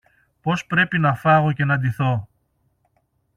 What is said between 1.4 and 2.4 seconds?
και να ντυθώ!